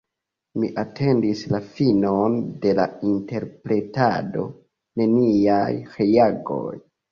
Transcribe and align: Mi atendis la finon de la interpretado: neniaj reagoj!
Mi 0.61 0.69
atendis 0.83 1.43
la 1.55 1.59
finon 1.75 2.39
de 2.65 2.73
la 2.79 2.87
interpretado: 3.11 4.49
neniaj 5.03 5.71
reagoj! 6.01 6.77